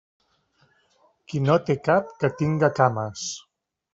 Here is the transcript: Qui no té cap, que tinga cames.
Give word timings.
Qui 1.33 1.41
no 1.43 1.57
té 1.67 1.77
cap, 1.89 2.09
que 2.23 2.33
tinga 2.41 2.73
cames. 2.83 3.29